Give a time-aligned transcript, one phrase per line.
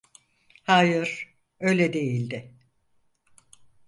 [0.63, 2.53] Hayır, öyle değildi.